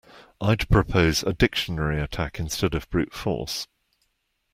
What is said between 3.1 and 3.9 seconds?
force.